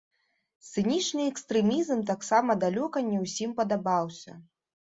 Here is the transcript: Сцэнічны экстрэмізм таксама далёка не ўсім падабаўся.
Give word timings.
Сцэнічны 0.69 1.27
экстрэмізм 1.33 2.01
таксама 2.13 2.57
далёка 2.65 3.07
не 3.11 3.21
ўсім 3.25 3.55
падабаўся. 3.61 4.31